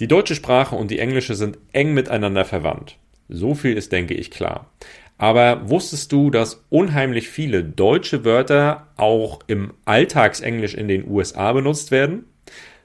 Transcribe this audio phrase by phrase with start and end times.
[0.00, 2.96] Die deutsche Sprache und die englische sind eng miteinander verwandt.
[3.28, 4.72] So viel ist, denke ich, klar.
[5.18, 11.90] Aber wusstest du, dass unheimlich viele deutsche Wörter auch im Alltagsenglisch in den USA benutzt
[11.90, 12.24] werden?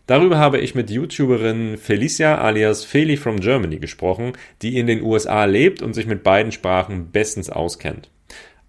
[0.07, 5.45] Darüber habe ich mit YouTuberin Felicia alias Feli from Germany gesprochen, die in den USA
[5.45, 8.11] lebt und sich mit beiden Sprachen bestens auskennt.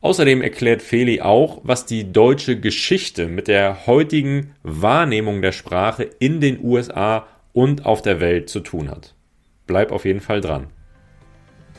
[0.01, 6.41] Außerdem erklärt Feli auch, was die deutsche Geschichte mit der heutigen Wahrnehmung der Sprache in
[6.41, 7.27] den USA
[7.57, 9.15] und auf der Welt zu tun hat.
[9.67, 10.67] Bleib auf jeden Fall dran.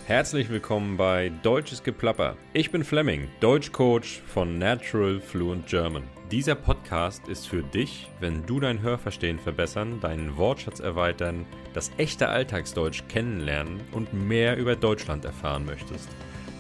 [0.08, 2.35] Herzlich willkommen bei Deutsches Geplapper.
[2.54, 6.02] Ich bin Fleming, Deutschcoach von Natural Fluent German.
[6.32, 11.45] Dieser Podcast ist für dich, wenn du dein Hörverstehen verbessern, deinen Wortschatz erweitern,
[11.76, 16.09] das echte Alltagsdeutsch kennenlernen und mehr über Deutschland erfahren möchtest.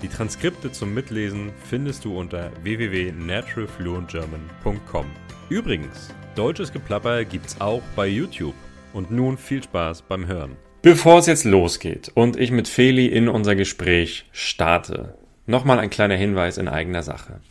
[0.03, 5.07] Die Transkripte zum Mitlesen findest du unter www.naturalfluentgerman.com.
[5.49, 8.53] Übrigens, deutsches Geplapper gibt's auch bei YouTube.
[8.93, 10.55] Und nun viel Spaß beim Hören.
[10.81, 16.15] Bevor es jetzt losgeht und ich mit Feli in unser Gespräch starte, nochmal ein kleiner
[16.15, 17.41] Hinweis in eigener Sache.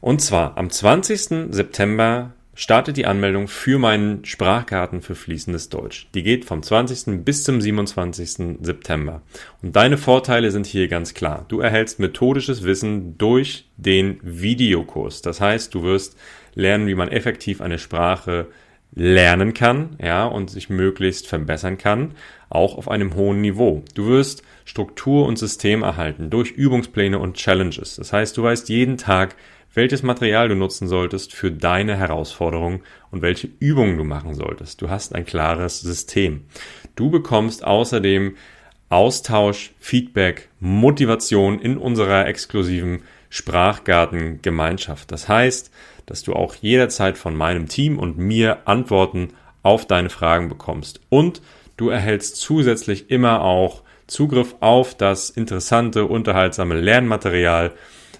[0.00, 1.54] Und zwar am 20.
[1.54, 6.08] September startet die Anmeldung für meinen Sprachgarten für fließendes Deutsch.
[6.14, 7.24] Die geht vom 20.
[7.24, 8.58] bis zum 27.
[8.62, 9.22] September.
[9.62, 11.44] Und deine Vorteile sind hier ganz klar.
[11.48, 15.22] Du erhältst methodisches Wissen durch den Videokurs.
[15.22, 16.16] Das heißt, du wirst
[16.54, 18.46] lernen, wie man effektiv eine Sprache
[18.94, 22.12] lernen kann, ja, und sich möglichst verbessern kann,
[22.48, 23.84] auch auf einem hohen Niveau.
[23.94, 27.96] Du wirst Struktur und System erhalten durch Übungspläne und Challenges.
[27.96, 29.36] Das heißt, du weißt jeden Tag,
[29.74, 34.80] welches Material du nutzen solltest für deine Herausforderung und welche Übungen du machen solltest.
[34.80, 36.44] Du hast ein klares System.
[36.94, 38.36] Du bekommst außerdem
[38.88, 45.12] Austausch, Feedback, Motivation in unserer exklusiven Sprachgarten-Gemeinschaft.
[45.12, 45.70] Das heißt,
[46.06, 49.30] dass du auch jederzeit von meinem Team und mir Antworten
[49.62, 51.00] auf deine Fragen bekommst.
[51.08, 51.42] Und
[51.76, 57.72] du erhältst zusätzlich immer auch Zugriff auf das interessante, unterhaltsame Lernmaterial,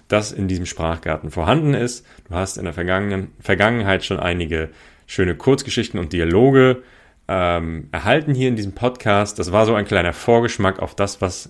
[0.09, 2.05] das in diesem Sprachgarten vorhanden ist.
[2.27, 4.69] Du hast in der Vergangenheit schon einige
[5.05, 6.83] schöne Kurzgeschichten und Dialoge
[7.29, 9.39] ähm, erhalten hier in diesem Podcast.
[9.39, 11.49] Das war so ein kleiner Vorgeschmack auf das, was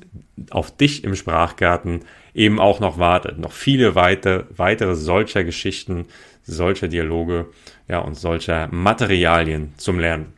[0.49, 2.01] auf dich im Sprachgarten
[2.37, 3.39] eben auch noch wartet.
[3.39, 6.05] Noch viele weite, weitere solcher Geschichten,
[6.43, 7.47] solcher Dialoge,
[7.89, 10.33] ja, und solcher Materialien zum Lernen.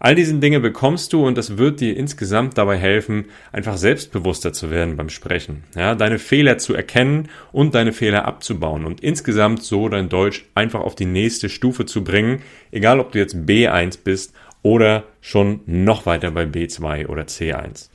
[0.00, 4.70] All diese Dinge bekommst du und das wird dir insgesamt dabei helfen, einfach selbstbewusster zu
[4.70, 5.64] werden beim Sprechen.
[5.74, 10.80] Ja, deine Fehler zu erkennen und deine Fehler abzubauen und insgesamt so dein Deutsch einfach
[10.80, 16.04] auf die nächste Stufe zu bringen, egal ob du jetzt B1 bist oder schon noch
[16.04, 17.88] weiter bei B2 oder C1.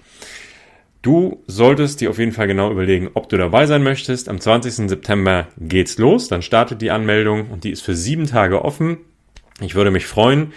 [1.02, 4.28] Du solltest dir auf jeden Fall genau überlegen, ob du dabei sein möchtest.
[4.28, 4.90] Am 20.
[4.90, 8.98] September geht's los, dann startet die Anmeldung und die ist für sieben Tage offen.
[9.62, 10.52] Ich würde mich freuen.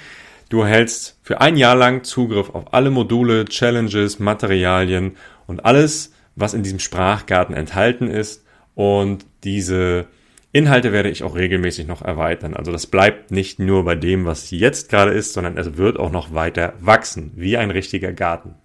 [0.48, 5.12] Du erhältst für ein Jahr lang Zugriff auf alle Module, Challenges, Materialien
[5.46, 8.44] und alles, was in diesem Sprachgarten enthalten ist.
[8.74, 10.06] Und diese
[10.50, 12.54] Inhalte werde ich auch regelmäßig noch erweitern.
[12.54, 16.10] Also das bleibt nicht nur bei dem, was jetzt gerade ist, sondern es wird auch
[16.10, 18.56] noch weiter wachsen, wie ein richtiger Garten.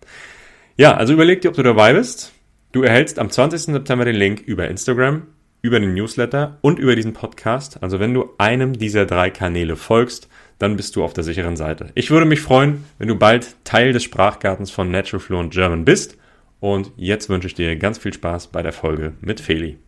[0.80, 2.34] Ja, also überleg dir, ob du dabei bist.
[2.72, 3.74] Du erhältst am 20.
[3.74, 5.24] September den Link über Instagram,
[5.64, 7.82] über den Newsletter und über diesen Podcast.
[7.82, 10.30] Also wenn du einem dieser drei Kanäle folgst,
[10.60, 11.88] dann bist du auf der sicheren Seite.
[11.96, 16.16] Ich würde mich freuen, wenn du bald Teil des Sprachgartens von Natural Fluent German bist.
[16.60, 19.80] Und jetzt wünsche ich dir ganz viel Spaß bei der Folge mit Feli.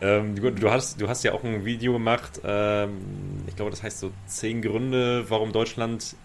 [0.00, 2.90] Ähm, du, hast, du hast ja auch ein Video gemacht, ähm,
[3.46, 6.16] ich glaube, das heißt so zehn Gründe, warum Deutschland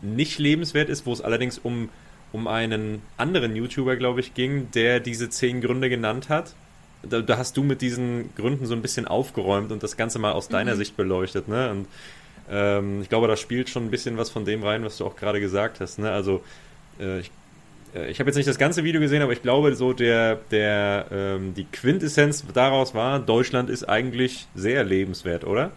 [0.00, 1.88] nicht lebenswert ist, wo es allerdings um
[2.34, 6.52] um einen anderen YouTuber, glaube ich, ging, der diese zehn Gründe genannt hat.
[7.08, 10.32] Da, da, hast du mit diesen Gründen so ein bisschen aufgeräumt und das Ganze mal
[10.32, 10.78] aus deiner mhm.
[10.78, 11.46] Sicht beleuchtet.
[11.46, 11.70] Ne?
[11.70, 11.86] Und
[12.50, 15.14] ähm, ich glaube, da spielt schon ein bisschen was von dem rein, was du auch
[15.14, 16.00] gerade gesagt hast.
[16.00, 16.10] Ne?
[16.10, 16.42] Also
[16.98, 17.30] äh, ich,
[17.94, 21.06] äh, ich habe jetzt nicht das ganze Video gesehen, aber ich glaube, so der, der
[21.12, 25.70] ähm, die Quintessenz daraus war, Deutschland ist eigentlich sehr lebenswert, oder?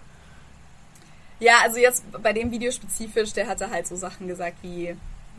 [1.40, 4.96] Ja, also jetzt bei dem Video spezifisch, der hatte halt so Sachen gesagt wie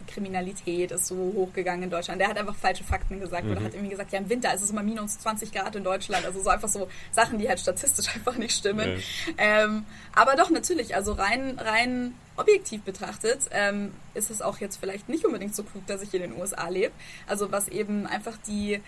[0.09, 2.21] Kriminalität ist so hochgegangen in Deutschland.
[2.21, 3.53] Der hat einfach falsche Fakten gesagt mhm.
[3.53, 6.25] oder hat irgendwie gesagt, ja im Winter ist es immer minus 20 Grad in Deutschland.
[6.25, 8.97] Also so einfach so Sachen, die halt statistisch einfach nicht stimmen.
[8.97, 9.03] Mhm.
[9.39, 15.09] Ähm, aber doch natürlich, also rein, rein objektiv betrachtet ähm, ist es auch jetzt vielleicht
[15.09, 16.93] nicht unbedingt so klug, dass ich in den USA lebe.
[17.27, 18.81] Also was eben einfach die,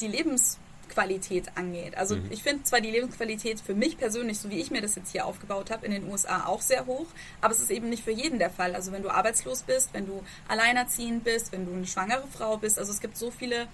[0.00, 0.58] die Lebens
[0.92, 1.96] Lebensqualität angeht.
[1.96, 2.26] Also mhm.
[2.30, 5.26] ich finde zwar die Lebensqualität für mich persönlich, so wie ich mir das jetzt hier
[5.26, 7.06] aufgebaut habe, in den USA auch sehr hoch,
[7.40, 8.74] aber es ist eben nicht für jeden der Fall.
[8.74, 12.78] Also wenn du arbeitslos bist, wenn du alleinerziehend bist, wenn du eine schwangere Frau bist,
[12.78, 13.66] also es gibt so viele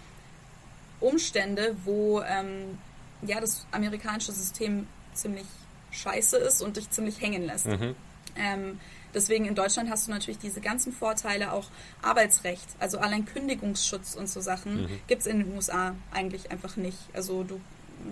[1.00, 2.78] Umstände, wo ähm,
[3.22, 5.46] ja das amerikanische System ziemlich
[5.90, 7.66] scheiße ist und dich ziemlich hängen lässt.
[7.66, 7.94] Mhm.
[8.36, 8.80] Ähm,
[9.14, 11.68] Deswegen in Deutschland hast du natürlich diese ganzen Vorteile, auch
[12.02, 15.00] Arbeitsrecht, also allein Kündigungsschutz und so Sachen mhm.
[15.06, 16.98] gibt es in den USA eigentlich einfach nicht.
[17.12, 17.60] Also du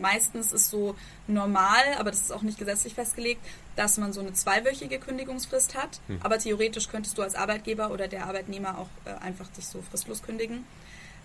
[0.00, 0.96] meistens ist so
[1.26, 3.40] normal, aber das ist auch nicht gesetzlich festgelegt,
[3.76, 6.00] dass man so eine zweiwöchige Kündigungsfrist hat.
[6.08, 6.18] Mhm.
[6.22, 10.22] Aber theoretisch könntest du als Arbeitgeber oder der Arbeitnehmer auch äh, einfach dich so fristlos
[10.22, 10.64] kündigen.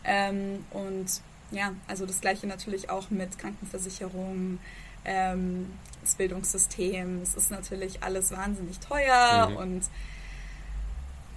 [0.03, 1.07] Ähm, und
[1.51, 4.59] ja, also das gleiche natürlich auch mit Krankenversicherung,
[5.05, 5.71] ähm,
[6.01, 7.21] das Bildungssystem.
[7.21, 9.55] Es ist natürlich alles wahnsinnig teuer mhm.
[9.57, 9.83] und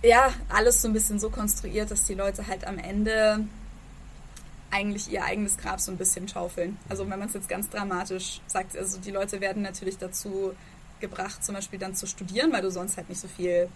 [0.03, 3.47] ja, alles so ein bisschen so konstruiert, dass die Leute halt am Ende
[4.71, 6.77] eigentlich ihr eigenes Grab so ein bisschen schaufeln.
[6.89, 10.53] Also wenn man es jetzt ganz dramatisch sagt, also die Leute werden natürlich dazu
[11.01, 13.69] gebracht, zum Beispiel dann zu studieren, weil du sonst halt nicht so viel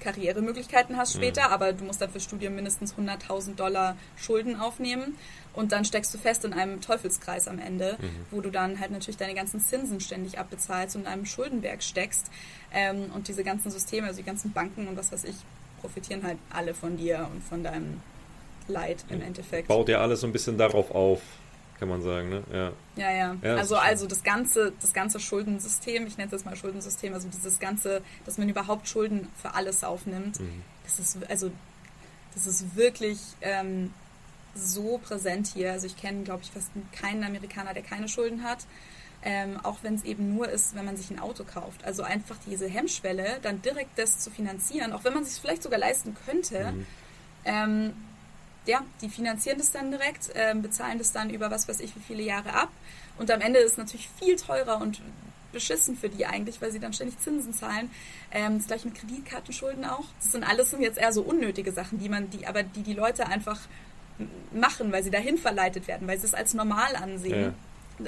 [0.00, 1.52] Karrieremöglichkeiten hast später, mhm.
[1.52, 5.16] aber du musst dann für Studium mindestens 100.000 Dollar Schulden aufnehmen
[5.54, 8.26] und dann steckst du fest in einem Teufelskreis am Ende, mhm.
[8.30, 12.30] wo du dann halt natürlich deine ganzen Zinsen ständig abbezahlst und in einem Schuldenberg steckst
[12.72, 15.36] ähm, und diese ganzen Systeme, also die ganzen Banken und was weiß ich,
[15.80, 18.00] profitieren halt alle von dir und von deinem
[18.66, 19.68] Leid im Endeffekt.
[19.68, 21.20] Baut ja alles so ein bisschen darauf auf,
[21.78, 22.42] kann man sagen, ne?
[22.52, 23.10] Ja, ja.
[23.12, 23.36] ja.
[23.42, 27.28] ja also, also das ganze, das ganze Schuldensystem, ich nenne es jetzt mal Schuldensystem, also
[27.28, 30.62] dieses ganze, dass man überhaupt Schulden für alles aufnimmt, mhm.
[30.84, 31.50] das ist, also,
[32.34, 33.92] das ist wirklich ähm,
[34.54, 35.72] so präsent hier.
[35.72, 38.66] Also ich kenne, glaube ich, fast keinen Amerikaner, der keine Schulden hat.
[39.24, 41.84] Ähm, auch wenn es eben nur ist, wenn man sich ein Auto kauft.
[41.84, 45.80] Also einfach diese Hemmschwelle, dann direkt das zu finanzieren, auch wenn man sich vielleicht sogar
[45.80, 46.86] leisten könnte, mhm.
[47.44, 47.92] ähm,
[48.66, 52.00] ja, die finanzieren das dann direkt, äh, bezahlen das dann über was weiß ich wie
[52.00, 52.70] viele Jahre ab.
[53.18, 55.00] Und am Ende ist es natürlich viel teurer und
[55.52, 57.90] beschissen für die eigentlich, weil sie dann ständig Zinsen zahlen.
[58.30, 60.04] Ähm, das gleiche mit Kreditkartenschulden auch.
[60.20, 62.94] Das sind alles sind jetzt eher so unnötige Sachen, die man, die, aber die die
[62.94, 63.60] Leute einfach
[64.52, 67.42] machen, weil sie dahin verleitet werden, weil sie es als normal ansehen.
[67.42, 67.54] Ja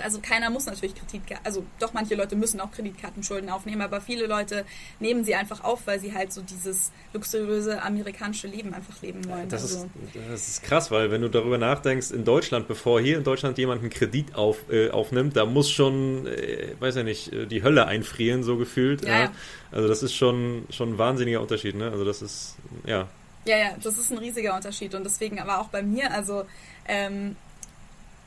[0.02, 4.26] also keiner muss natürlich Kreditkarten, also doch manche Leute müssen auch Kreditkartenschulden aufnehmen, aber viele
[4.26, 4.64] Leute
[4.98, 9.48] nehmen sie einfach auf, weil sie halt so dieses luxuriöse amerikanische Leben einfach leben wollen.
[9.48, 9.84] Das, also.
[9.84, 9.88] ist,
[10.30, 13.80] das ist krass, weil wenn du darüber nachdenkst, in Deutschland, bevor hier in Deutschland jemand
[13.80, 17.86] einen Kredit auf, äh, aufnimmt, da muss schon, äh, weiß ja nicht, äh, die Hölle
[17.86, 19.04] einfrieren, so gefühlt.
[19.04, 19.32] Ja, ja.
[19.72, 21.90] Also das ist schon, schon ein wahnsinniger Unterschied, ne?
[21.90, 22.56] Also das ist,
[22.86, 23.08] ja.
[23.46, 26.44] Ja, ja, das ist ein riesiger Unterschied und deswegen aber auch bei mir, also
[26.86, 27.36] ähm,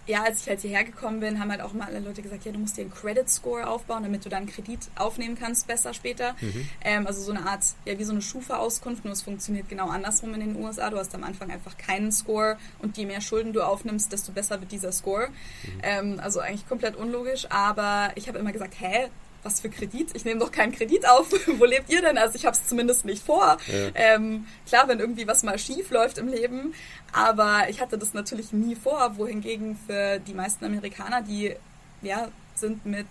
[0.05, 2.51] ja, als ich halt hierher gekommen bin, haben halt auch immer alle Leute gesagt, ja,
[2.51, 6.35] du musst dir einen Credit Score aufbauen, damit du dann Kredit aufnehmen kannst, besser später.
[6.41, 6.67] Mhm.
[6.83, 10.33] Ähm, also so eine Art, ja, wie so eine Schufa-Auskunft, nur es funktioniert genau andersrum
[10.33, 10.89] in den USA.
[10.89, 14.59] Du hast am Anfang einfach keinen Score und je mehr Schulden du aufnimmst, desto besser
[14.59, 15.29] wird dieser Score.
[15.29, 15.79] Mhm.
[15.83, 19.09] Ähm, also eigentlich komplett unlogisch, aber ich habe immer gesagt, hä,
[19.43, 20.09] was für Kredit?
[20.13, 21.27] Ich nehme doch keinen Kredit auf.
[21.59, 22.17] Wo lebt ihr denn?
[22.17, 23.57] Also ich habe es zumindest nicht vor.
[23.67, 23.89] Ja.
[23.95, 26.73] Ähm, klar, wenn irgendwie was mal schief läuft im Leben,
[27.11, 29.17] aber ich hatte das natürlich nie vor.
[29.17, 31.55] Wohingegen für die meisten Amerikaner, die
[32.01, 33.07] ja sind mit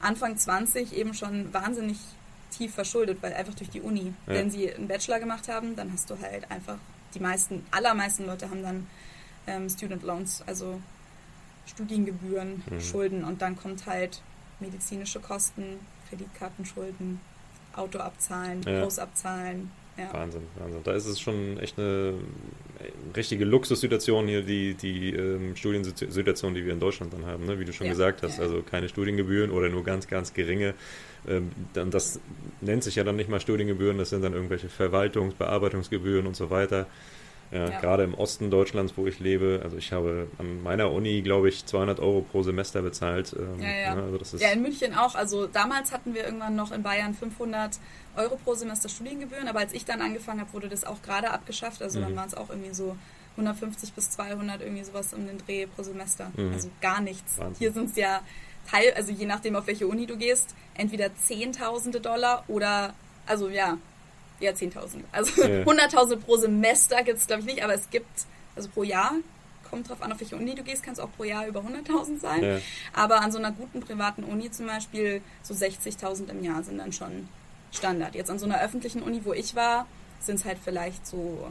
[0.00, 1.98] Anfang 20 eben schon wahnsinnig
[2.50, 4.12] tief verschuldet, weil einfach durch die Uni.
[4.26, 4.34] Ja.
[4.34, 6.76] Wenn sie einen Bachelor gemacht haben, dann hast du halt einfach
[7.14, 8.86] die meisten, allermeisten Leute haben dann
[9.46, 10.80] ähm, Student Loans, also
[11.66, 12.80] Studiengebühren, mhm.
[12.80, 14.20] Schulden und dann kommt halt
[14.60, 17.20] medizinische Kosten, Kreditkartenschulden,
[17.74, 18.82] Auto abzahlen, ja.
[18.82, 19.70] Haus abzahlen.
[19.96, 20.12] Ja.
[20.12, 20.80] Wahnsinn, Wahnsinn.
[20.82, 22.14] Da ist es schon echt eine
[23.14, 27.60] richtige Luxussituation hier, die, die ähm, Studiensituation, die wir in Deutschland dann haben, ne?
[27.60, 27.92] wie du schon ja.
[27.92, 28.40] gesagt hast.
[28.40, 30.74] Also keine Studiengebühren oder nur ganz, ganz geringe.
[31.28, 32.20] Ähm, dann, das
[32.60, 36.50] nennt sich ja dann nicht mal Studiengebühren, das sind dann irgendwelche Verwaltungs-, Bearbeitungsgebühren und so
[36.50, 36.86] weiter.
[37.54, 37.80] Ja, ja.
[37.80, 39.60] Gerade im Osten Deutschlands, wo ich lebe.
[39.62, 43.34] Also ich habe an meiner Uni, glaube ich, 200 Euro pro Semester bezahlt.
[43.38, 43.94] Ähm, ja, ja.
[43.94, 45.14] Ne, also ja, in München auch.
[45.14, 47.78] Also damals hatten wir irgendwann noch in Bayern 500
[48.16, 49.46] Euro pro Semester Studiengebühren.
[49.46, 51.80] Aber als ich dann angefangen habe, wurde das auch gerade abgeschafft.
[51.80, 52.04] Also mhm.
[52.04, 52.96] dann waren es auch irgendwie so
[53.36, 56.32] 150 bis 200 irgendwie sowas um den Dreh pro Semester.
[56.36, 56.52] Mhm.
[56.52, 57.38] Also gar nichts.
[57.38, 57.58] Wahnsinn.
[57.58, 58.20] Hier sind es ja
[58.68, 62.94] Teil, also je nachdem auf welche Uni du gehst, entweder Zehntausende Dollar oder,
[63.26, 63.78] also ja,
[64.40, 65.04] ja, 10.000.
[65.12, 65.48] Also ja.
[65.64, 68.26] 100.000 pro Semester gibt es, glaube ich, nicht, aber es gibt,
[68.56, 69.12] also pro Jahr,
[69.68, 72.20] kommt drauf an, auf welche Uni du gehst, kann es auch pro Jahr über 100.000
[72.20, 72.42] sein.
[72.42, 72.58] Ja.
[72.92, 76.92] Aber an so einer guten privaten Uni zum Beispiel, so 60.000 im Jahr sind dann
[76.92, 77.28] schon
[77.72, 78.14] Standard.
[78.14, 79.86] Jetzt an so einer öffentlichen Uni, wo ich war,
[80.20, 81.48] sind es halt vielleicht so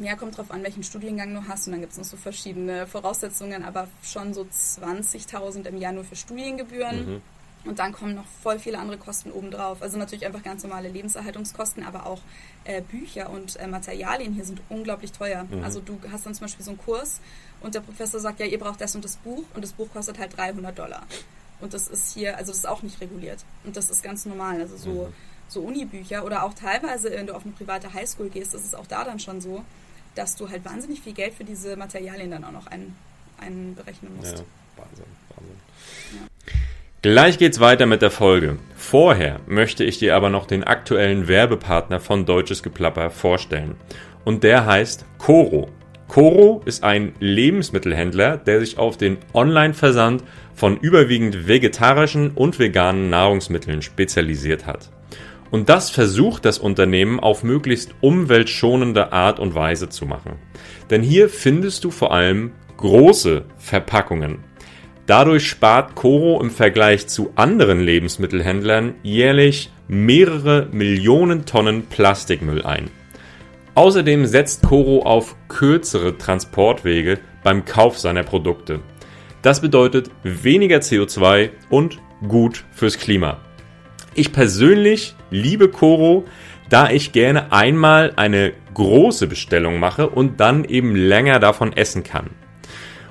[0.00, 2.86] ja, kommt drauf an, welchen Studiengang du hast und dann gibt es noch so verschiedene
[2.86, 7.14] Voraussetzungen, aber schon so 20.000 im Jahr nur für Studiengebühren.
[7.14, 7.22] Mhm.
[7.68, 9.82] Und dann kommen noch voll viele andere Kosten obendrauf.
[9.82, 12.20] Also natürlich einfach ganz normale Lebenserhaltungskosten, aber auch
[12.64, 15.44] äh, Bücher und äh, Materialien hier sind unglaublich teuer.
[15.44, 15.62] Mhm.
[15.62, 17.20] Also du hast dann zum Beispiel so einen Kurs
[17.60, 20.18] und der Professor sagt, ja, ihr braucht das und das Buch und das Buch kostet
[20.18, 21.02] halt 300 Dollar.
[21.60, 23.44] Und das ist hier, also das ist auch nicht reguliert.
[23.64, 24.62] Und das ist ganz normal.
[24.62, 25.12] Also so, mhm.
[25.48, 29.04] so Unibücher oder auch teilweise, wenn du auf eine private Highschool gehst, ist auch da
[29.04, 29.62] dann schon so,
[30.14, 32.96] dass du halt wahnsinnig viel Geld für diese Materialien dann auch noch ein,
[33.38, 34.38] einberechnen musst.
[34.38, 34.44] Ja,
[34.76, 35.04] Wahnsinn,
[35.36, 35.60] Wahnsinn.
[36.14, 36.52] Ja.
[37.00, 38.56] Gleich geht's weiter mit der Folge.
[38.74, 43.76] Vorher möchte ich dir aber noch den aktuellen Werbepartner von Deutsches Geplapper vorstellen.
[44.24, 45.68] Und der heißt Coro.
[46.08, 50.24] Coro ist ein Lebensmittelhändler, der sich auf den Online-Versand
[50.56, 54.90] von überwiegend vegetarischen und veganen Nahrungsmitteln spezialisiert hat.
[55.52, 60.32] Und das versucht das Unternehmen auf möglichst umweltschonende Art und Weise zu machen.
[60.90, 64.47] Denn hier findest du vor allem große Verpackungen.
[65.08, 72.90] Dadurch spart Coro im Vergleich zu anderen Lebensmittelhändlern jährlich mehrere Millionen Tonnen Plastikmüll ein.
[73.74, 78.80] Außerdem setzt Coro auf kürzere Transportwege beim Kauf seiner Produkte.
[79.40, 81.96] Das bedeutet weniger CO2 und
[82.28, 83.38] gut fürs Klima.
[84.14, 86.26] Ich persönlich liebe Coro,
[86.68, 92.28] da ich gerne einmal eine große Bestellung mache und dann eben länger davon essen kann.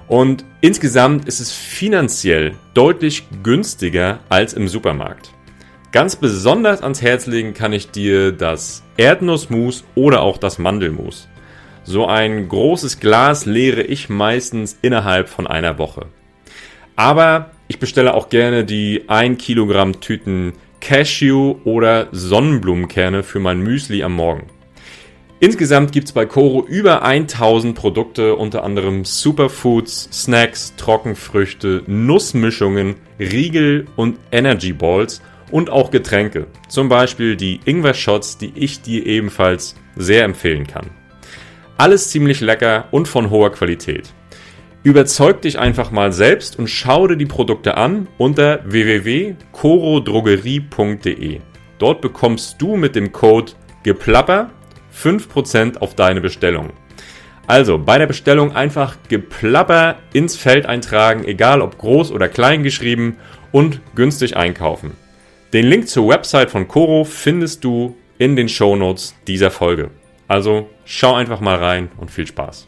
[0.08, 5.32] Und insgesamt ist es finanziell deutlich günstiger als im Supermarkt.
[5.92, 11.28] Ganz besonders ans Herz legen kann ich dir das Erdnussmus oder auch das Mandelmus.
[11.84, 16.08] So ein großes Glas leere ich meistens innerhalb von einer Woche.
[16.96, 24.04] Aber ich bestelle auch gerne die 1 Kilogramm Tüten Cashew oder Sonnenblumenkerne für mein Müsli
[24.04, 24.48] am Morgen.
[25.40, 33.86] Insgesamt gibt es bei Koro über 1000 Produkte, unter anderem Superfoods, Snacks, Trockenfrüchte, Nussmischungen, Riegel
[33.96, 36.48] und Energy Balls und auch Getränke.
[36.68, 40.90] Zum Beispiel die Ingwer-Shots, die ich dir ebenfalls sehr empfehlen kann.
[41.78, 44.12] Alles ziemlich lecker und von hoher Qualität.
[44.82, 51.42] Überzeug dich einfach mal selbst und schau dir die Produkte an unter www.corodrogerie.de.
[51.78, 53.52] Dort bekommst du mit dem Code
[53.84, 54.50] GEPLAPPER
[55.04, 56.72] 5% auf deine Bestellung.
[57.48, 63.18] Also bei der Bestellung einfach Geplapper ins Feld eintragen, egal ob groß oder klein geschrieben
[63.52, 64.92] und günstig einkaufen.
[65.54, 69.92] Den Link zur Website von Coro findest du in den Shownotes dieser Folge.
[70.28, 72.68] Also schau einfach mal rein und viel Spaß.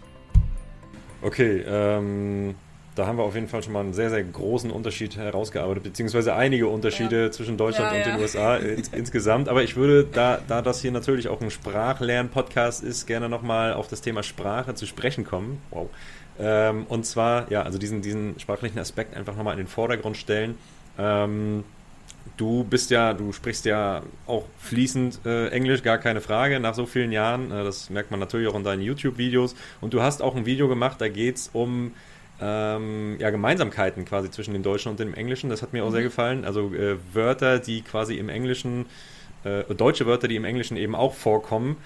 [1.21, 2.55] Okay, ähm,
[2.99, 6.35] da haben wir auf jeden Fall schon mal einen sehr, sehr großen Unterschied herausgearbeitet, beziehungsweise
[6.35, 7.31] einige Unterschiede ja.
[7.31, 8.13] zwischen Deutschland ja, und ja.
[8.13, 9.47] den USA ins, insgesamt.
[9.47, 13.87] Aber ich würde, da, da das hier natürlich auch ein Sprachlern-Podcast ist, gerne nochmal auf
[13.87, 15.61] das Thema Sprache zu sprechen kommen.
[15.69, 15.89] Wow.
[16.37, 20.57] Ähm, und zwar, ja, also diesen, diesen sprachlichen Aspekt einfach nochmal in den Vordergrund stellen.
[20.97, 21.63] Ähm,
[22.35, 26.85] du bist ja, du sprichst ja auch fließend äh, Englisch, gar keine Frage, nach so
[26.85, 27.49] vielen Jahren.
[27.49, 29.55] Äh, das merkt man natürlich auch in deinen YouTube-Videos.
[29.79, 31.93] Und du hast auch ein Video gemacht, da geht es um
[32.41, 35.49] ähm, ja, Gemeinsamkeiten quasi zwischen dem Deutschen und dem Englischen.
[35.49, 35.93] Das hat mir auch mhm.
[35.93, 36.45] sehr gefallen.
[36.45, 38.85] Also äh, Wörter, die quasi im Englischen,
[39.43, 41.77] äh, deutsche Wörter, die im Englischen eben auch vorkommen.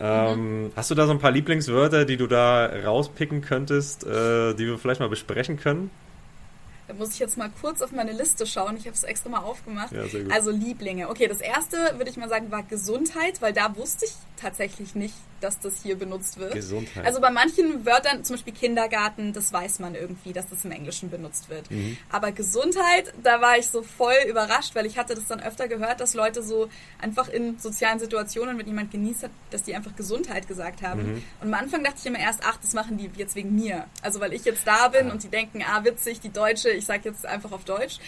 [0.00, 0.72] Ähm, mhm.
[0.76, 4.78] Hast du da so ein paar Lieblingswörter, die du da rauspicken könntest, äh, die wir
[4.78, 5.90] vielleicht mal besprechen können?
[6.86, 8.78] Da muss ich jetzt mal kurz auf meine Liste schauen.
[8.78, 9.92] Ich habe es extra mal aufgemacht.
[9.92, 11.10] Ja, also Lieblinge.
[11.10, 15.14] Okay, das erste würde ich mal sagen war Gesundheit, weil da wusste ich tatsächlich nicht,
[15.40, 16.52] dass das hier benutzt wird.
[16.54, 17.06] Gesundheit.
[17.06, 21.10] Also bei manchen Wörtern, zum Beispiel Kindergarten, das weiß man irgendwie, dass das im Englischen
[21.10, 21.70] benutzt wird.
[21.70, 21.96] Mhm.
[22.10, 26.00] Aber Gesundheit, da war ich so voll überrascht, weil ich hatte das dann öfter gehört,
[26.00, 26.68] dass Leute so
[27.00, 31.02] einfach in sozialen Situationen, wenn jemand genießt hat, dass die einfach Gesundheit gesagt haben.
[31.02, 31.22] Mhm.
[31.40, 33.86] Und am Anfang dachte ich immer erst, ach, das machen die jetzt wegen mir.
[34.02, 35.12] Also weil ich jetzt da bin ah.
[35.12, 37.98] und die denken, ah, witzig, die Deutsche, ich sage jetzt einfach auf Deutsch.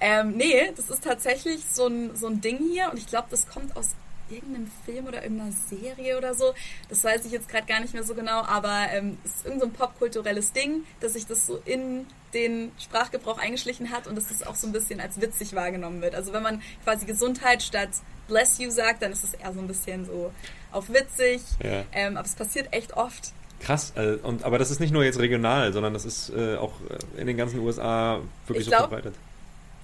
[0.00, 3.48] Ähm, nee, das ist tatsächlich so ein, so ein Ding hier und ich glaube, das
[3.48, 3.90] kommt aus
[4.30, 6.54] irgendeinem Film oder irgendeiner Serie oder so.
[6.88, 9.70] Das weiß ich jetzt gerade gar nicht mehr so genau, aber ähm, es ist irgendein
[9.72, 14.42] so popkulturelles Ding, dass sich das so in den Sprachgebrauch eingeschlichen hat und dass das
[14.42, 16.14] auch so ein bisschen als witzig wahrgenommen wird.
[16.14, 17.90] Also wenn man quasi Gesundheit statt
[18.28, 20.32] Bless you sagt, dann ist es eher so ein bisschen so
[20.72, 21.42] auf witzig.
[21.62, 21.84] Ja.
[21.92, 23.32] Ähm, aber es passiert echt oft.
[23.60, 26.72] Krass, äh, und, aber das ist nicht nur jetzt regional, sondern das ist äh, auch
[26.90, 29.14] äh, in den ganzen USA wirklich ich so verbreitet.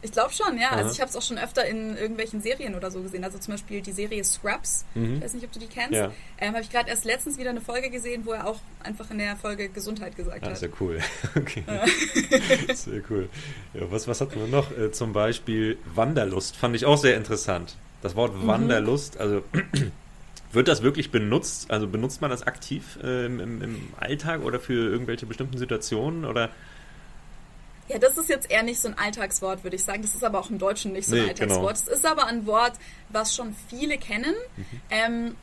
[0.02, 0.70] Ich glaube schon, ja.
[0.70, 0.82] Also Aha.
[0.82, 3.24] Also ich habe es auch schon öfter in irgendwelchen Serien oder so gesehen.
[3.24, 4.84] Also zum Beispiel die Serie Scrubs.
[4.94, 5.16] Mhm.
[5.16, 5.92] Ich weiß nicht, ob du die kennst.
[5.92, 6.10] Ja.
[6.38, 9.18] Ähm, habe ich gerade erst letztens wieder eine Folge gesehen, wo er auch einfach in
[9.18, 10.58] der Folge Gesundheit gesagt ah, hat.
[10.58, 11.00] Sehr cool.
[11.36, 11.64] Okay.
[11.66, 12.74] Ja.
[12.74, 13.28] sehr cool.
[13.74, 14.76] Ja, was, was hatten wir noch?
[14.76, 16.56] Äh, zum Beispiel Wanderlust.
[16.56, 17.76] Fand ich auch sehr interessant.
[18.02, 18.46] Das Wort mhm.
[18.46, 19.42] Wanderlust, also
[20.52, 21.70] wird das wirklich benutzt?
[21.70, 26.24] Also benutzt man das aktiv äh, im, im Alltag oder für irgendwelche bestimmten Situationen?
[26.24, 26.50] Oder
[27.90, 30.02] ja, das ist jetzt eher nicht so ein Alltagswort, würde ich sagen.
[30.02, 31.42] Das ist aber auch im Deutschen nicht so ein nee, genau.
[31.42, 31.76] Alltagswort.
[31.76, 31.96] Es genau.
[31.96, 32.74] ist aber ein Wort,
[33.08, 34.34] was schon viele kennen.
[34.56, 34.64] Mhm.
[34.90, 35.36] Ähm,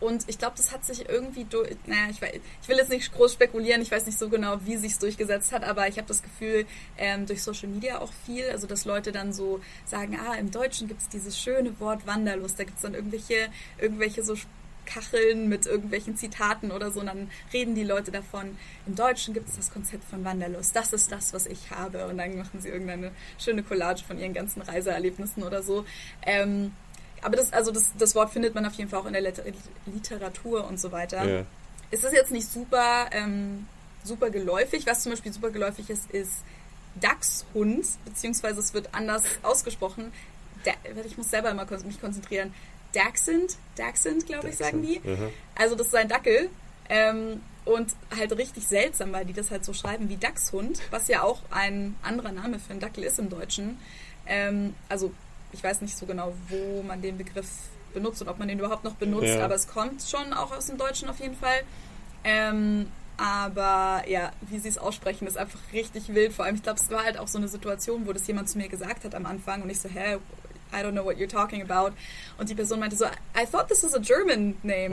[0.00, 3.34] und ich glaube, das hat sich irgendwie durch, naja, ich, ich, will jetzt nicht groß
[3.34, 6.64] spekulieren, ich weiß nicht so genau, wie sich durchgesetzt hat, aber ich habe das Gefühl,
[6.96, 10.88] ähm, durch Social Media auch viel, also dass Leute dann so sagen, ah, im Deutschen
[10.88, 14.36] gibt es dieses schöne Wort Wanderlust, da gibt es dann irgendwelche, irgendwelche so
[14.92, 17.00] Kacheln mit irgendwelchen Zitaten oder so.
[17.00, 18.56] Und dann reden die Leute davon,
[18.86, 20.74] im Deutschen gibt es das Konzept von Wanderlust.
[20.74, 22.06] Das ist das, was ich habe.
[22.06, 25.84] Und dann machen sie irgendeine schöne Collage von ihren ganzen Reiseerlebnissen oder so.
[26.22, 26.72] Ähm,
[27.22, 29.22] aber das, also das, das Wort findet man auf jeden Fall auch in der
[29.86, 31.28] Literatur und so weiter.
[31.28, 31.44] Ja.
[31.90, 33.66] Es ist jetzt nicht super, ähm,
[34.04, 34.86] super geläufig.
[34.86, 36.42] Was zum Beispiel super geläufig ist, ist
[36.94, 40.12] Dachshund, beziehungsweise es wird anders ausgesprochen.
[40.64, 40.72] Da,
[41.04, 42.52] ich muss selber immer mich konzentrieren.
[42.92, 45.00] Dachshund, Dachshund, glaube ich, sagen die.
[45.02, 45.30] Mhm.
[45.54, 46.50] Also das ist ein Dackel.
[46.88, 51.22] Ähm, und halt richtig seltsam, weil die das halt so schreiben wie Dachshund, was ja
[51.22, 53.78] auch ein anderer Name für einen Dackel ist im Deutschen.
[54.26, 55.12] Ähm, also
[55.52, 57.48] ich weiß nicht so genau, wo man den Begriff
[57.92, 59.44] benutzt und ob man den überhaupt noch benutzt, ja.
[59.44, 61.62] aber es kommt schon auch aus dem Deutschen auf jeden Fall.
[62.24, 66.32] Ähm, aber ja, wie sie es aussprechen, ist einfach richtig wild.
[66.32, 68.58] Vor allem, ich glaube, es war halt auch so eine Situation, wo das jemand zu
[68.58, 70.16] mir gesagt hat am Anfang und ich so, hä,
[70.72, 71.92] I don't know what you're talking about.
[72.38, 74.92] Und die Person meinte so, I thought this was a German name.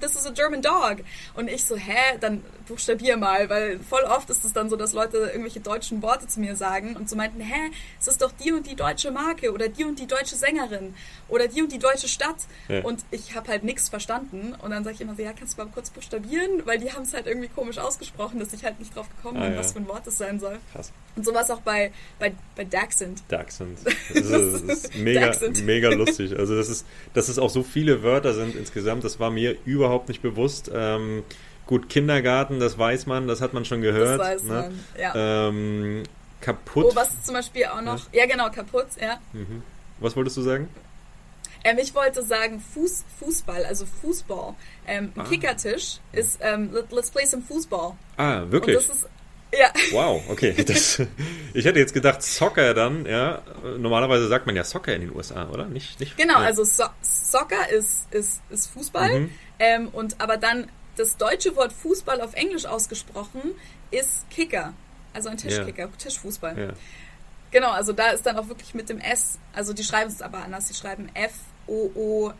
[0.00, 1.02] This is a German dog.
[1.34, 2.18] Und ich so, hä?
[2.20, 6.26] Dann buchstabier mal, weil voll oft ist es dann so, dass Leute irgendwelche deutschen Worte
[6.26, 9.52] zu mir sagen und so meinten, hä, es ist doch die und die deutsche Marke
[9.52, 10.94] oder die und die deutsche Sängerin
[11.28, 12.36] oder die und die deutsche Stadt.
[12.68, 12.82] Ja.
[12.82, 14.54] Und ich habe halt nichts verstanden.
[14.62, 16.62] Und dann sage ich immer so, ja, kannst du mal kurz buchstabieren?
[16.64, 19.52] Weil die haben es halt irgendwie komisch ausgesprochen, dass ich halt nicht drauf gekommen bin,
[19.52, 19.58] ah, ja.
[19.58, 20.58] was für ein Wort es sein soll.
[20.72, 20.92] Krass.
[21.16, 23.22] Und so war es auch bei, bei, bei Dachshund.
[23.28, 23.78] Dachshund.
[24.14, 25.13] Das ist, das ist mega,
[25.64, 26.38] mega lustig.
[26.38, 30.08] Also das ist, dass es auch so viele Wörter sind insgesamt, das war mir überhaupt
[30.08, 30.70] nicht bewusst.
[30.74, 31.24] Ähm,
[31.66, 34.20] gut, Kindergarten, das weiß man, das hat man schon gehört.
[34.20, 34.52] Das weiß ne?
[34.52, 35.48] man, ja.
[35.48, 36.02] Ähm,
[36.40, 36.86] kaputt.
[36.90, 39.18] Oh, was zum Beispiel auch noch, ja, ja genau, kaputt, ja.
[39.32, 39.62] Mhm.
[40.00, 40.68] Was wolltest du sagen?
[41.64, 44.54] Ähm, ich wollte sagen Fuß, Fußball, also Fußball.
[44.86, 45.24] Ähm, ah.
[45.24, 47.92] Kickertisch ist ähm, Let's play some Fußball.
[48.18, 48.76] Ah, wirklich?
[48.76, 49.08] Und das ist
[49.52, 49.72] ja.
[49.92, 50.54] Wow, okay.
[50.66, 51.00] Das,
[51.52, 53.42] ich hätte jetzt gedacht, Soccer dann, ja.
[53.78, 55.66] Normalerweise sagt man ja Soccer in den USA, oder?
[55.66, 56.46] Nicht, nicht genau, ja.
[56.46, 59.20] also so Soccer ist, ist, ist Fußball.
[59.20, 59.30] Mhm.
[59.58, 63.54] Ähm, und aber dann das deutsche Wort Fußball auf Englisch ausgesprochen
[63.90, 64.74] ist Kicker.
[65.12, 65.90] Also ein Tischkicker, ja.
[65.96, 66.58] Tischfußball.
[66.58, 66.72] Ja.
[67.50, 69.38] Genau, also da ist dann auch wirklich mit dem S.
[69.52, 70.66] Also die schreiben es aber anders.
[70.66, 72.34] Die schreiben F-O-O-S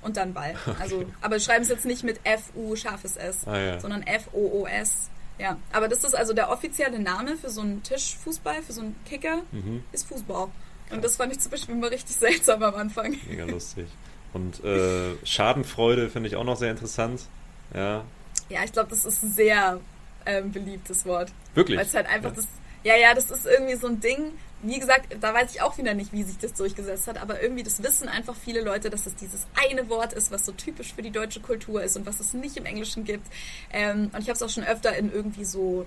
[0.00, 0.54] und dann Ball.
[0.66, 0.76] Okay.
[0.80, 5.10] Also, aber schreiben es jetzt nicht mit F-U scharfes S, ah, sondern F-O-O-S
[5.42, 8.94] ja, aber das ist also der offizielle Name für so einen Tischfußball, für so einen
[9.04, 9.82] Kicker, mhm.
[9.90, 10.48] ist Fußball.
[10.90, 13.16] Und das fand ich zum Beispiel immer richtig seltsam am Anfang.
[13.28, 13.88] Mega lustig.
[14.32, 17.22] Und äh, Schadenfreude finde ich auch noch sehr interessant.
[17.74, 18.04] Ja,
[18.50, 19.80] ja ich glaube, das ist ein sehr
[20.26, 21.32] ähm, beliebtes Wort.
[21.54, 21.76] Wirklich?
[21.76, 22.36] Weil es halt einfach ja.
[22.36, 22.48] das.
[22.84, 25.94] Ja, ja, das ist irgendwie so ein Ding, wie gesagt, da weiß ich auch wieder
[25.94, 29.14] nicht, wie sich das durchgesetzt hat, aber irgendwie das wissen einfach viele Leute, dass es
[29.16, 32.32] dieses eine Wort ist, was so typisch für die deutsche Kultur ist und was es
[32.32, 33.26] nicht im Englischen gibt.
[33.72, 35.86] Ähm, und ich habe es auch schon öfter in irgendwie so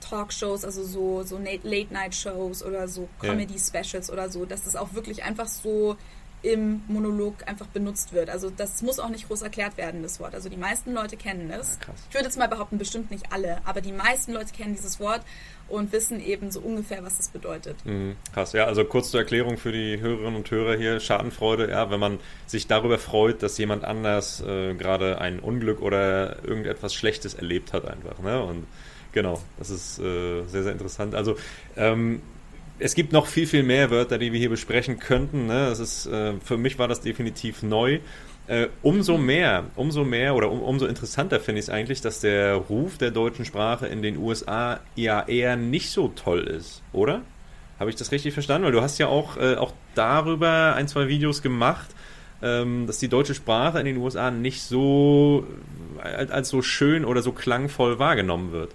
[0.00, 5.46] Talkshows, also so, so Late-Night-Shows oder so Comedy-Specials oder so, dass das auch wirklich einfach
[5.46, 5.96] so
[6.44, 8.28] im Monolog einfach benutzt wird.
[8.28, 10.34] Also das muss auch nicht groß erklärt werden, das Wort.
[10.34, 11.78] Also die meisten Leute kennen es.
[11.80, 15.00] Ja, ich würde jetzt mal behaupten, bestimmt nicht alle, aber die meisten Leute kennen dieses
[15.00, 15.22] Wort
[15.68, 17.76] und wissen eben so ungefähr, was es bedeutet.
[17.84, 21.90] Mhm, krass, ja, also kurz zur Erklärung für die Hörerinnen und Hörer hier, Schadenfreude, ja,
[21.90, 27.34] wenn man sich darüber freut, dass jemand anders äh, gerade ein Unglück oder irgendetwas Schlechtes
[27.34, 28.66] erlebt hat einfach, ne, und
[29.12, 31.14] genau, das ist äh, sehr, sehr interessant.
[31.14, 31.36] Also,
[31.76, 32.20] ähm,
[32.78, 35.46] es gibt noch viel, viel mehr Wörter, die wir hier besprechen könnten.
[35.46, 35.66] Ne?
[35.68, 38.00] Das ist, äh, für mich war das definitiv neu.
[38.46, 42.54] Äh, umso mehr, umso mehr oder um, umso interessanter finde ich es eigentlich, dass der
[42.56, 47.22] Ruf der deutschen Sprache in den USA ja eher nicht so toll ist, oder?
[47.78, 48.66] Habe ich das richtig verstanden?
[48.66, 51.88] Weil du hast ja auch, äh, auch darüber ein, zwei Videos gemacht,
[52.42, 55.46] ähm, dass die deutsche Sprache in den USA nicht so
[55.98, 58.72] als, als so schön oder so klangvoll wahrgenommen wird.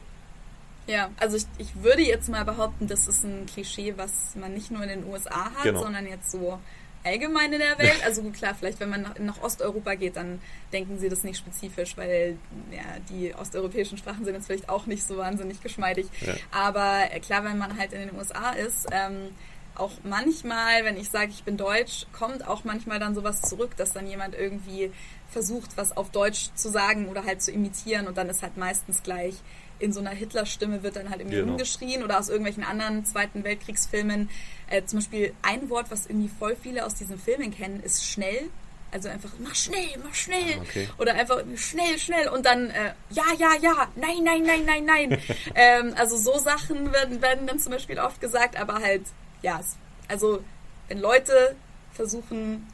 [0.89, 4.71] Ja, also ich, ich würde jetzt mal behaupten, das ist ein Klischee, was man nicht
[4.71, 5.83] nur in den USA hat, genau.
[5.83, 6.59] sondern jetzt so
[7.03, 8.03] allgemein in der Welt.
[8.03, 10.41] Also gut, klar, vielleicht wenn man nach, nach, Osteuropa geht, dann
[10.73, 12.37] denken sie das nicht spezifisch, weil
[12.71, 16.07] ja, die osteuropäischen Sprachen sind jetzt vielleicht auch nicht so wahnsinnig geschmeidig.
[16.21, 16.33] Ja.
[16.51, 19.29] Aber äh, klar, wenn man halt in den USA ist, ähm,
[19.75, 23.93] auch manchmal, wenn ich sage, ich bin deutsch, kommt auch manchmal dann sowas zurück, dass
[23.93, 24.91] dann jemand irgendwie
[25.29, 29.03] versucht, was auf Deutsch zu sagen oder halt zu imitieren und dann ist halt meistens
[29.03, 29.35] gleich
[29.79, 31.49] in so einer Hitler-Stimme wird dann halt irgendwie genau.
[31.49, 34.29] rumgeschrien oder aus irgendwelchen anderen Zweiten Weltkriegsfilmen.
[34.69, 38.49] Äh, zum Beispiel ein Wort, was irgendwie voll viele aus diesen Filmen kennen, ist schnell.
[38.91, 40.57] Also einfach, mach schnell, mach schnell.
[40.57, 40.89] Ah, okay.
[40.97, 42.27] Oder einfach schnell, schnell.
[42.27, 45.21] Und dann, äh, ja, ja, ja, nein, nein, nein, nein, nein.
[45.55, 49.03] ähm, also so Sachen werden, werden dann zum Beispiel oft gesagt, aber halt,
[49.41, 49.61] ja,
[50.07, 50.43] also
[50.87, 51.55] wenn Leute
[51.93, 52.67] versuchen,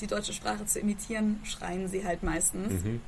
[0.00, 2.84] die deutsche Sprache zu imitieren, schreien sie halt meistens.
[2.84, 3.00] Mhm.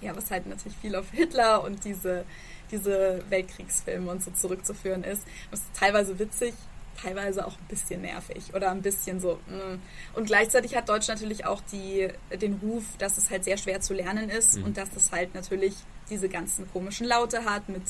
[0.00, 2.24] Ja, was halt natürlich viel auf Hitler und diese
[2.70, 5.22] diese Weltkriegsfilme und so zurückzuführen ist.
[5.50, 6.54] Das ist teilweise witzig,
[7.00, 9.38] teilweise auch ein bisschen nervig oder ein bisschen so.
[9.48, 9.80] Mm.
[10.16, 12.08] Und gleichzeitig hat Deutsch natürlich auch die,
[12.40, 14.64] den Ruf, dass es halt sehr schwer zu lernen ist mhm.
[14.64, 15.74] und dass es halt natürlich
[16.10, 17.82] diese ganzen komischen Laute hat mit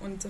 [0.00, 0.24] und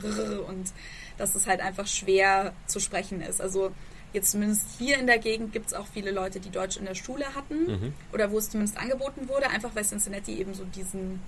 [0.49, 0.73] und
[1.19, 3.41] dass es halt einfach schwer zu sprechen ist.
[3.41, 3.73] Also
[4.13, 6.95] jetzt zumindest hier in der Gegend gibt es auch viele Leute, die Deutsch in der
[6.95, 7.95] Schule hatten mhm.
[8.13, 11.21] oder wo es zumindest angeboten wurde, einfach weil Cincinnati eben so diesen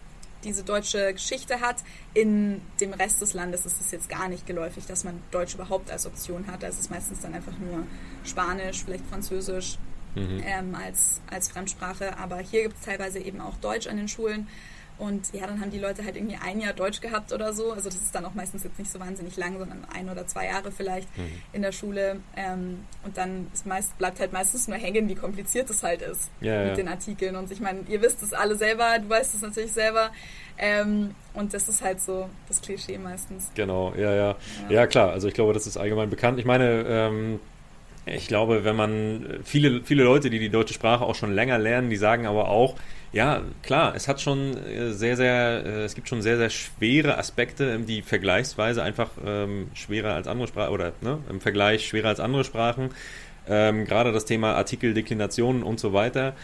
[0.45, 1.77] diese deutsche Geschichte hat.
[2.15, 5.91] In dem Rest des Landes ist es jetzt gar nicht geläufig, dass man Deutsch überhaupt
[5.91, 6.63] als Option hat.
[6.63, 7.87] Da ist es meistens dann einfach nur
[8.25, 9.79] Spanisch, vielleicht Französisch
[10.15, 10.43] mhm.
[10.45, 12.17] ähm, als, als Fremdsprache.
[12.19, 14.47] Aber hier gibt es teilweise eben auch Deutsch an den Schulen.
[14.99, 17.73] Und ja, dann haben die Leute halt irgendwie ein Jahr Deutsch gehabt oder so.
[17.73, 20.47] Also das ist dann auch meistens jetzt nicht so wahnsinnig lang, sondern ein oder zwei
[20.47, 21.31] Jahre vielleicht mhm.
[21.53, 22.17] in der Schule.
[22.37, 26.31] Ähm, und dann ist meist, bleibt halt meistens nur hängen, wie kompliziert es halt ist
[26.41, 26.75] ja, mit ja.
[26.75, 27.37] den Artikeln.
[27.37, 30.11] Und ich meine, ihr wisst es alle selber, du weißt es natürlich selber.
[30.59, 33.53] Ähm, und das ist halt so das Klischee meistens.
[33.55, 34.37] Genau, ja, ja.
[34.69, 35.11] Ja, ja klar.
[35.11, 36.41] Also ich glaube, das ist allgemein bekannt.
[36.41, 37.41] Ich meine, ähm,
[38.07, 41.91] ich glaube, wenn man viele, viele Leute, die die deutsche Sprache auch schon länger lernen,
[41.91, 42.75] die sagen aber auch,
[43.13, 47.17] ja, klar, es hat schon äh, sehr, sehr, äh, es gibt schon sehr, sehr schwere
[47.17, 52.09] Aspekte, ähm, die vergleichsweise einfach ähm, schwerer als andere Sprachen oder ne, im Vergleich schwerer
[52.09, 52.91] als andere Sprachen.
[53.49, 56.35] Ähm, gerade das Thema Artikel, Deklinationen und so weiter.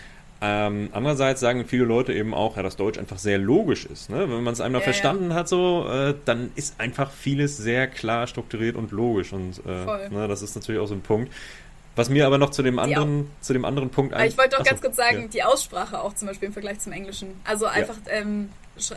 [0.41, 4.11] Ähm, andererseits sagen viele Leute eben auch, ja, dass Deutsch einfach sehr logisch ist.
[4.11, 4.29] Ne?
[4.29, 5.37] Wenn man es einmal ja, verstanden ja.
[5.37, 9.33] hat, so, äh, dann ist einfach vieles sehr klar strukturiert und logisch.
[9.33, 11.33] Und äh, ne, das ist natürlich auch so ein Punkt.
[11.97, 14.29] Was mir aber noch zu dem anderen, zu dem anderen Punkt ein.
[14.29, 15.29] Ich wollte doch ganz kurz sagen, ja.
[15.29, 17.41] die Aussprache auch zum Beispiel im Vergleich zum Englischen.
[17.45, 18.13] Also einfach ja.
[18.15, 18.51] ähm,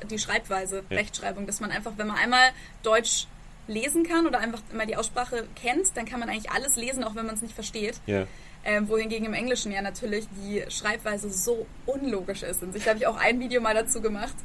[0.09, 0.97] die Schreibweise, ja.
[0.97, 2.49] Rechtschreibung, dass man einfach, wenn man einmal
[2.81, 3.27] Deutsch
[3.67, 7.15] lesen kann oder einfach immer die Aussprache kennt, dann kann man eigentlich alles lesen, auch
[7.15, 7.99] wenn man es nicht versteht.
[8.05, 8.25] Ja.
[8.69, 12.61] Ähm, wohingegen im Englischen ja natürlich die Schreibweise so unlogisch ist.
[12.63, 14.35] Und ich habe ich auch ein Video mal dazu gemacht.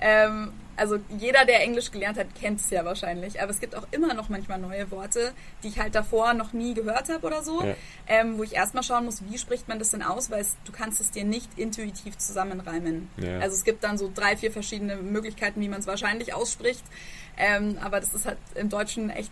[0.00, 3.40] Ähm, also jeder, der Englisch gelernt hat, kennt es ja wahrscheinlich.
[3.40, 6.74] Aber es gibt auch immer noch manchmal neue Worte, die ich halt davor noch nie
[6.74, 7.74] gehört habe oder so, ja.
[8.08, 10.72] ähm, wo ich erstmal schauen muss, wie spricht man das denn aus, weil es, du
[10.72, 13.08] kannst es dir nicht intuitiv zusammenreimen.
[13.16, 13.38] Ja.
[13.38, 16.84] Also es gibt dann so drei, vier verschiedene Möglichkeiten, wie man es wahrscheinlich ausspricht.
[17.36, 19.30] Ähm, aber das ist halt im Deutschen echt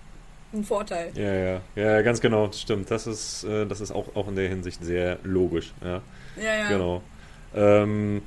[0.53, 1.11] ein Vorteil.
[1.15, 2.91] Ja, ja, ja, ganz genau, stimmt.
[2.91, 5.73] Das ist, äh, das ist auch, auch in der Hinsicht sehr logisch.
[5.83, 6.03] Ja,
[6.37, 6.57] ja.
[6.59, 6.69] ja.
[6.69, 7.03] Genau.
[7.55, 8.23] Ähm,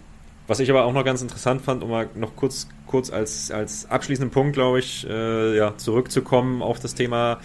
[0.47, 3.89] was ich aber auch noch ganz interessant fand, um mal noch kurz, kurz als, als
[3.89, 7.39] abschließenden Punkt, glaube ich, äh, ja, zurückzukommen auf das Thema,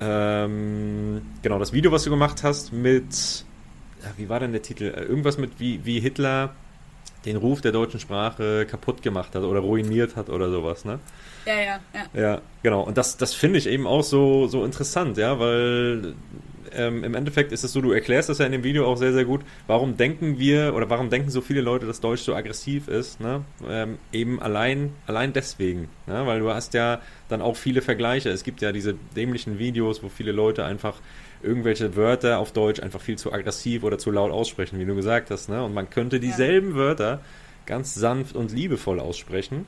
[0.00, 3.44] ähm, genau, das Video, was du gemacht hast mit,
[4.16, 4.84] wie war denn der Titel?
[4.84, 6.54] Äh, irgendwas mit, wie, wie Hitler
[7.24, 10.98] den Ruf der deutschen Sprache kaputt gemacht hat oder ruiniert hat oder sowas, ne?
[11.46, 12.20] Ja, ja, ja.
[12.20, 12.82] Ja, genau.
[12.82, 16.14] Und das, das finde ich eben auch so, so interessant, ja, weil
[16.74, 19.12] ähm, im Endeffekt ist es so, du erklärst das ja in dem Video auch sehr,
[19.12, 22.88] sehr gut, warum denken wir oder warum denken so viele Leute, dass Deutsch so aggressiv
[22.88, 23.44] ist, ne?
[23.68, 26.26] Ähm, eben allein, allein deswegen, ne?
[26.26, 28.30] weil du hast ja dann auch viele Vergleiche.
[28.30, 30.96] Es gibt ja diese dämlichen Videos, wo viele Leute einfach
[31.42, 35.30] irgendwelche Wörter auf Deutsch einfach viel zu aggressiv oder zu laut aussprechen, wie du gesagt
[35.30, 35.64] hast, ne?
[35.64, 36.76] Und man könnte dieselben ja.
[36.76, 37.20] Wörter
[37.66, 39.64] ganz sanft und liebevoll aussprechen.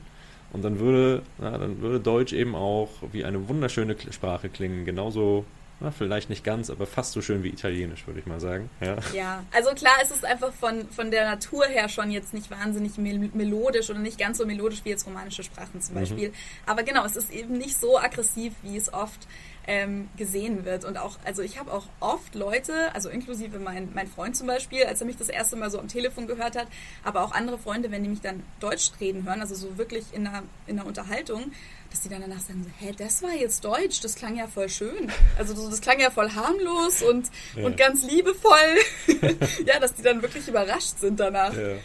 [0.51, 5.45] Und dann würde, na, dann würde Deutsch eben auch wie eine wunderschöne Sprache klingen, genauso
[5.83, 8.69] na, vielleicht nicht ganz, aber fast so schön wie Italienisch, würde ich mal sagen.
[8.79, 8.95] Ja.
[9.13, 12.97] ja, also klar ist es einfach von, von der Natur her schon jetzt nicht wahnsinnig
[12.97, 15.99] mel melodisch oder nicht ganz so melodisch wie jetzt romanische Sprachen zum mhm.
[15.99, 16.29] Beispiel.
[16.29, 16.33] Mhm.
[16.65, 19.27] Aber genau, es ist eben nicht so aggressiv, wie es oft
[19.67, 20.85] ähm, gesehen wird.
[20.85, 24.85] Und auch, also ich habe auch oft Leute, also inklusive mein, mein Freund zum Beispiel,
[24.85, 26.67] als er mich das erste Mal so am Telefon gehört hat,
[27.03, 30.27] aber auch andere Freunde, wenn die mich dann Deutsch reden hören, also so wirklich in
[30.27, 31.51] einer, in einer Unterhaltung,
[31.93, 35.11] dass die dann danach sagen, hä, das war jetzt Deutsch, das klang ja voll schön.
[35.37, 37.65] Also das klang ja voll harmlos und, ja.
[37.65, 38.79] und ganz liebevoll.
[39.67, 41.55] ja, dass die dann wirklich überrascht sind danach.
[41.55, 41.75] Ja,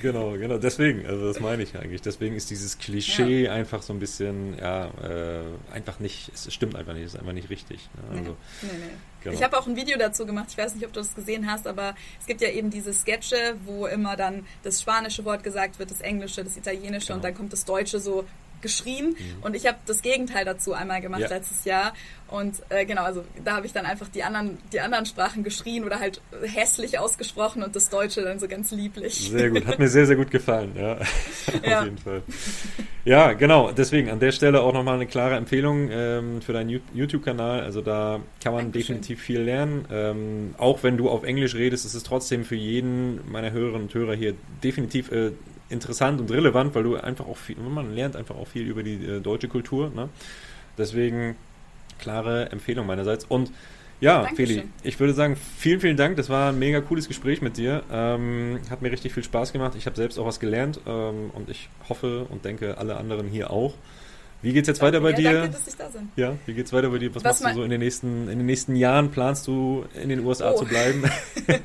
[0.00, 0.56] genau, genau.
[0.56, 2.00] Deswegen, also das meine ich eigentlich.
[2.00, 3.52] Deswegen ist dieses Klischee ja.
[3.52, 5.42] einfach so ein bisschen, ja, äh,
[5.74, 7.90] einfach nicht, es stimmt einfach nicht, es ist einfach nicht richtig.
[7.96, 8.18] Ne?
[8.18, 8.92] Also, nee, nee, nee.
[9.22, 9.36] Genau.
[9.36, 11.66] Ich habe auch ein Video dazu gemacht, ich weiß nicht, ob du das gesehen hast,
[11.66, 15.90] aber es gibt ja eben diese Sketche, wo immer dann das spanische Wort gesagt wird,
[15.90, 17.16] das englische, das italienische genau.
[17.16, 18.24] und dann kommt das deutsche so
[18.60, 19.42] geschrien mhm.
[19.42, 21.28] und ich habe das Gegenteil dazu einmal gemacht ja.
[21.28, 21.92] letztes Jahr
[22.30, 25.84] und äh, genau, also da habe ich dann einfach die anderen, die anderen Sprachen geschrien
[25.84, 29.30] oder halt hässlich ausgesprochen und das Deutsche dann so ganz lieblich.
[29.30, 30.98] Sehr gut, hat mir sehr, sehr gut gefallen, ja.
[31.68, 31.78] ja.
[31.80, 32.22] Auf jeden Fall.
[33.04, 37.62] Ja, genau, deswegen an der Stelle auch nochmal eine klare Empfehlung ähm, für deinen YouTube-Kanal.
[37.62, 38.96] Also da kann man Dankeschön.
[38.96, 39.86] definitiv viel lernen.
[39.90, 43.94] Ähm, auch wenn du auf Englisch redest, ist es trotzdem für jeden meiner Hörerinnen und
[43.94, 45.32] Hörer hier definitiv äh,
[45.70, 48.94] interessant und relevant, weil du einfach auch viel, man lernt einfach auch viel über die
[49.04, 49.90] äh, deutsche Kultur.
[49.94, 50.08] Ne?
[50.76, 51.36] Deswegen
[51.98, 53.24] klare Empfehlung meinerseits.
[53.24, 53.52] Und
[54.00, 54.46] ja, Dankeschön.
[54.46, 56.16] Feli, ich würde sagen, vielen, vielen Dank.
[56.16, 57.82] Das war ein mega cooles Gespräch mit dir.
[57.92, 59.74] Ähm, hat mir richtig viel Spaß gemacht.
[59.76, 63.50] Ich habe selbst auch was gelernt ähm, und ich hoffe und denke, alle anderen hier
[63.50, 63.74] auch.
[64.42, 65.32] Wie geht's jetzt weiter bei dir?
[65.42, 66.08] Danke, dass ich da bin.
[66.16, 67.14] Ja, wie geht's weiter bei dir?
[67.14, 69.10] Was, Was machst du so in den nächsten in den nächsten Jahren?
[69.10, 70.56] Planst du in den USA Oh.
[70.56, 71.04] zu bleiben?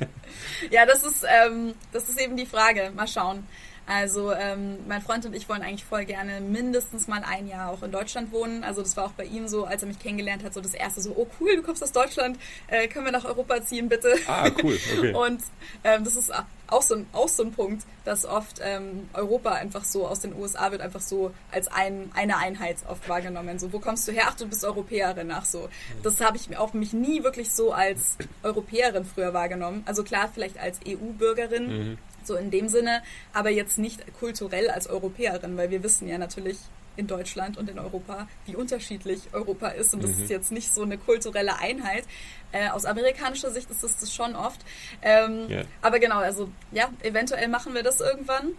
[0.70, 2.90] Ja, das ist, ähm, das ist eben die Frage.
[2.94, 3.44] Mal schauen.
[3.86, 7.82] Also ähm, mein Freund und ich wollen eigentlich voll gerne mindestens mal ein Jahr auch
[7.82, 8.64] in Deutschland wohnen.
[8.64, 11.00] Also das war auch bei ihm so, als er mich kennengelernt hat, so das erste
[11.00, 14.14] so, oh cool, du kommst aus Deutschland, äh, können wir nach Europa ziehen, bitte.
[14.26, 15.14] ah, cool, okay.
[15.26, 15.40] Und
[15.84, 16.32] ähm, das ist
[16.68, 20.34] auch so, ein, auch so ein Punkt, dass oft ähm, Europa einfach so aus den
[20.34, 23.60] USA wird einfach so als ein, eine Einheit oft wahrgenommen.
[23.60, 24.24] So, wo kommst du her?
[24.26, 25.30] Ach, du bist Europäerin.
[25.30, 25.68] Ach so.
[26.02, 29.84] Das habe ich auch mich nie wirklich so als Europäerin früher wahrgenommen.
[29.86, 31.98] Also klar, vielleicht als EU-Bürgerin, Mhm.
[32.26, 36.58] So in dem Sinne, aber jetzt nicht kulturell als Europäerin, weil wir wissen ja natürlich
[36.96, 39.92] in Deutschland und in Europa, wie unterschiedlich Europa ist.
[39.92, 40.22] Und das Mhm.
[40.22, 42.04] ist jetzt nicht so eine kulturelle Einheit.
[42.52, 44.60] Äh, aus amerikanischer Sicht ist das, das schon oft.
[45.02, 45.62] Ähm, Ja.
[45.82, 48.52] Aber genau, also ja, eventuell machen wir das irgendwann.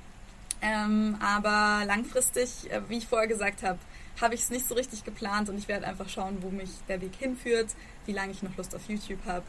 [0.61, 3.79] Ähm, aber langfristig, äh, wie ich vorher gesagt habe,
[4.21, 7.01] habe ich es nicht so richtig geplant und ich werde einfach schauen, wo mich der
[7.01, 7.67] Weg hinführt,
[8.07, 9.43] wie lange ich noch Lust auf YouTube habe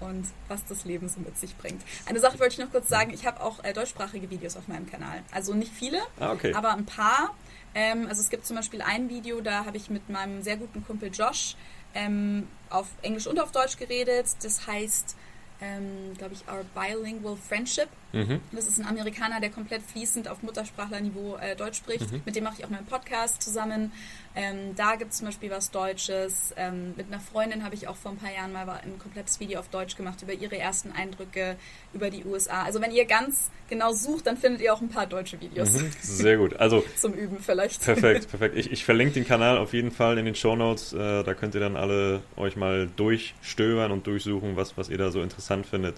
[0.00, 1.82] und was das Leben so mit sich bringt.
[2.06, 4.86] Eine Sache wollte ich noch kurz sagen, ich habe auch äh, deutschsprachige Videos auf meinem
[4.86, 5.22] Kanal.
[5.32, 6.52] Also nicht viele, Ah, okay.
[6.54, 7.34] aber ein paar.
[7.74, 10.84] Ähm, also es gibt zum Beispiel ein Video, da habe ich mit meinem sehr guten
[10.86, 11.56] Kumpel Josh
[11.94, 14.26] ähm, auf Englisch und auf Deutsch geredet.
[14.42, 15.16] Das heißt,
[15.60, 17.88] ähm, glaube ich, Our Bilingual Friendship.
[18.12, 18.40] Mhm.
[18.52, 22.12] Das ist ein Amerikaner, der komplett fließend auf Muttersprachlerniveau äh, Deutsch spricht.
[22.12, 22.22] Mhm.
[22.24, 23.92] Mit dem mache ich auch meinen Podcast zusammen.
[24.36, 26.54] Ähm, da gibt es zum Beispiel was Deutsches.
[26.56, 29.58] Ähm, mit einer Freundin habe ich auch vor ein paar Jahren mal ein komplettes Video
[29.58, 31.56] auf Deutsch gemacht über ihre ersten Eindrücke
[31.92, 32.62] über die USA.
[32.62, 35.90] Also wenn ihr ganz genau sucht, dann findet ihr auch ein paar deutsche Videos Mhm.
[36.00, 36.56] Sehr gut.
[36.56, 37.82] Also zum Üben vielleicht.
[37.82, 38.56] Perfekt, perfekt.
[38.56, 40.92] Ich, ich verlinke den Kanal auf jeden Fall in den Show Notes.
[40.92, 45.10] Äh, da könnt ihr dann alle euch mal durchstöbern und durchsuchen, was, was ihr da
[45.10, 45.96] so interessant findet.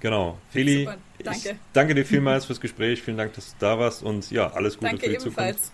[0.00, 0.38] Genau.
[0.50, 1.38] Feli, Super, danke.
[1.50, 3.02] ich danke dir vielmals fürs Gespräch.
[3.02, 5.56] Vielen Dank, dass du da warst und ja, alles Gute Danke für die ebenfalls.
[5.56, 5.72] Zukunft.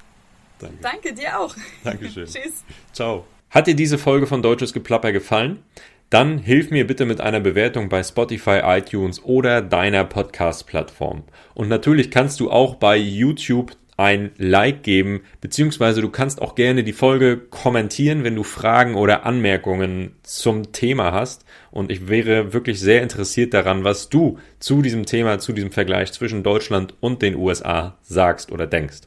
[0.60, 0.76] Danke.
[0.82, 1.54] Danke dir auch.
[1.82, 2.26] Dankeschön.
[2.26, 2.64] Tschüss.
[2.92, 3.26] Ciao.
[3.50, 5.62] Hat dir diese Folge von Deutsches Geplapper gefallen?
[6.10, 11.24] Dann hilf mir bitte mit einer Bewertung bei Spotify, iTunes oder deiner Podcast-Plattform.
[11.54, 16.84] Und natürlich kannst du auch bei YouTube ein Like geben, beziehungsweise du kannst auch gerne
[16.84, 21.44] die Folge kommentieren, wenn du Fragen oder Anmerkungen zum Thema hast.
[21.70, 26.12] Und ich wäre wirklich sehr interessiert daran, was du zu diesem Thema, zu diesem Vergleich
[26.12, 29.00] zwischen Deutschland und den USA sagst oder denkst.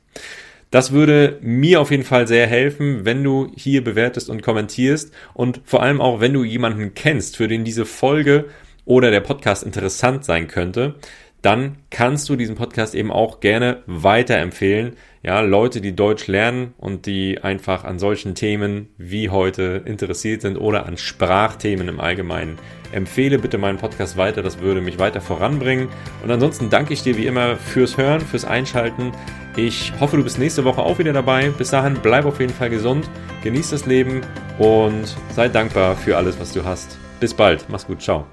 [0.69, 5.61] Das würde mir auf jeden Fall sehr helfen, wenn du hier bewertest und kommentierst und
[5.65, 8.45] vor allem auch, wenn du jemanden kennst, für den diese Folge
[8.85, 10.95] oder der Podcast interessant sein könnte,
[11.43, 14.95] dann kannst du diesen Podcast eben auch gerne weiterempfehlen.
[15.23, 20.57] Ja, Leute, die Deutsch lernen und die einfach an solchen Themen wie heute interessiert sind
[20.57, 22.57] oder an Sprachthemen im Allgemeinen.
[22.93, 25.89] Empfehle bitte meinen Podcast weiter, das würde mich weiter voranbringen.
[26.23, 29.11] Und ansonsten danke ich dir wie immer fürs Hören, fürs Einschalten.
[29.57, 31.49] Ich hoffe, du bist nächste Woche auch wieder dabei.
[31.49, 33.09] Bis dahin, bleib auf jeden Fall gesund,
[33.43, 34.21] genieß das Leben
[34.59, 36.97] und sei dankbar für alles, was du hast.
[37.19, 38.25] Bis bald, mach's gut, ciao.